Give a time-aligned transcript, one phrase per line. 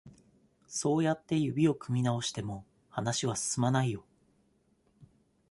[0.65, 4.03] そうやって指を組み直しても、話は進まないよ。